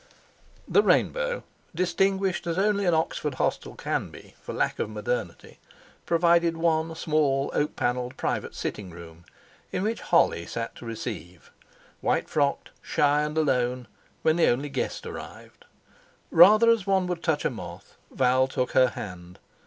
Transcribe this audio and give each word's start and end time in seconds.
The 0.67 0.81
Rainbow, 0.81 1.43
distinguished, 1.75 2.47
as 2.47 2.57
only 2.57 2.85
an 2.85 2.93
Oxford 2.95 3.35
hostel 3.35 3.75
can 3.75 4.09
be, 4.09 4.33
for 4.41 4.51
lack 4.51 4.79
of 4.79 4.89
modernity, 4.89 5.59
provided 6.07 6.57
one 6.57 6.95
small 6.95 7.51
oak 7.53 7.75
panelled 7.75 8.17
private 8.17 8.55
sitting 8.55 8.89
room, 8.89 9.25
in 9.71 9.83
which 9.83 10.01
Holly 10.01 10.47
sat 10.47 10.73
to 10.77 10.87
receive, 10.87 11.51
white 11.99 12.27
frocked, 12.29 12.71
shy, 12.81 13.21
and 13.21 13.37
alone, 13.37 13.87
when 14.23 14.37
the 14.37 14.47
only 14.47 14.69
guest 14.69 15.05
arrived. 15.05 15.65
Rather 16.31 16.71
as 16.71 16.87
one 16.87 17.05
would 17.05 17.21
touch 17.21 17.45
a 17.45 17.51
moth, 17.51 17.95
Val 18.09 18.47
took 18.47 18.71
her 18.71 18.87
hand. 18.87 19.37